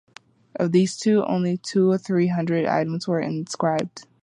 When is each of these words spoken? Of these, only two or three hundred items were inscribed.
Of 0.55 0.71
these, 0.71 0.99
only 1.07 1.57
two 1.57 1.91
or 1.91 1.97
three 1.99 2.25
hundred 2.25 2.65
items 2.65 3.07
were 3.07 3.19
inscribed. 3.21 4.07